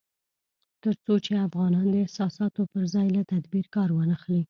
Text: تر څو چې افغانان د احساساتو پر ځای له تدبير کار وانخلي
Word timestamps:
تر 0.83 0.93
څو 1.03 1.13
چې 1.25 1.31
افغانان 1.47 1.85
د 1.89 1.95
احساساتو 2.03 2.61
پر 2.71 2.83
ځای 2.93 3.07
له 3.15 3.21
تدبير 3.33 3.65
کار 3.75 3.89
وانخلي 3.93 4.39